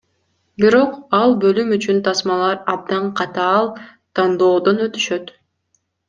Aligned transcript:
Бирок 0.61 0.93
ал 1.17 1.33
бөлүм 1.41 1.73
үчүн 1.75 1.99
тасмалар 2.07 2.57
абдан 2.73 3.05
катаал 3.19 3.65
тандоодон 4.17 4.77
өтүшөт. 4.87 5.25